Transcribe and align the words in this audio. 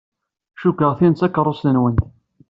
Cikkeɣ 0.59 0.91
tin 0.97 1.13
d 1.13 1.17
takeṛṛust-nwent. 1.17 2.01